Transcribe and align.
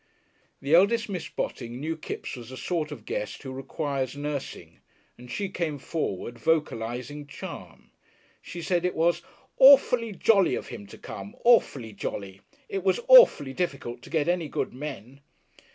The 0.63 0.73
eldest 0.73 1.09
Miss 1.09 1.29
Botting 1.29 1.79
knew 1.79 1.95
Kipps 1.95 2.35
was 2.35 2.49
the 2.49 2.57
sort 2.57 2.91
of 2.91 3.05
guest 3.05 3.43
who 3.43 3.51
requires 3.51 4.17
nursing, 4.17 4.79
and 5.15 5.29
she 5.29 5.47
came 5.47 5.77
forward 5.77 6.39
vocalising 6.39 7.27
charm. 7.27 7.91
She 8.41 8.63
said 8.63 8.83
it 8.83 8.95
was 8.95 9.21
"Awfully 9.59 10.11
jolly 10.13 10.55
of 10.55 10.69
him 10.69 10.87
to 10.87 10.97
come, 10.97 11.35
awfully 11.45 11.93
jolly. 11.93 12.41
It 12.67 12.83
was 12.83 12.99
awfully 13.07 13.53
difficult 13.53 14.01
to 14.01 14.09
get 14.09 14.27
any 14.27 14.47
good 14.49 14.73
men!" 14.73 15.21